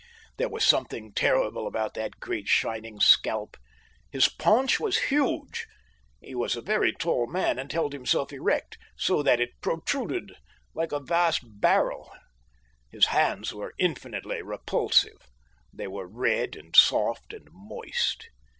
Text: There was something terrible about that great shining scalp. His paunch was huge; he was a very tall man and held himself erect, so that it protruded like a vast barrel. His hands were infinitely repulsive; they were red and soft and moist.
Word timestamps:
There 0.37 0.49
was 0.49 0.63
something 0.65 1.13
terrible 1.13 1.67
about 1.67 1.93
that 1.93 2.19
great 2.19 2.47
shining 2.47 2.99
scalp. 2.99 3.55
His 4.09 4.29
paunch 4.29 4.79
was 4.79 4.97
huge; 5.13 5.67
he 6.19 6.33
was 6.33 6.55
a 6.55 6.61
very 6.63 6.91
tall 6.91 7.27
man 7.27 7.59
and 7.59 7.71
held 7.71 7.93
himself 7.93 8.33
erect, 8.33 8.79
so 8.97 9.21
that 9.21 9.39
it 9.39 9.61
protruded 9.61 10.33
like 10.73 10.91
a 10.91 10.99
vast 10.99 11.41
barrel. 11.45 12.11
His 12.89 13.05
hands 13.13 13.53
were 13.53 13.75
infinitely 13.77 14.41
repulsive; 14.41 15.27
they 15.71 15.85
were 15.85 16.07
red 16.07 16.55
and 16.55 16.75
soft 16.75 17.31
and 17.31 17.47
moist. 17.51 18.27